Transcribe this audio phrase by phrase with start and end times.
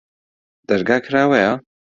[0.67, 1.51] دەرگا کراوەیە؟